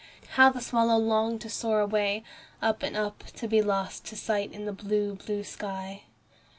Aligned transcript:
How 0.29 0.49
the 0.49 0.61
swallow 0.61 0.97
longed 0.97 1.41
to 1.41 1.49
soar 1.51 1.79
away, 1.79 2.23
up 2.59 2.81
and 2.81 2.97
up, 2.97 3.23
to 3.35 3.47
be 3.47 3.61
lost 3.61 4.03
to 4.07 4.15
sight 4.15 4.51
in 4.51 4.65
the 4.65 4.73
blue, 4.73 5.13
blue 5.13 5.43
sky! 5.43 6.05